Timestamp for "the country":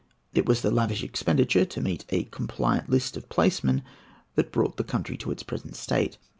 4.77-5.15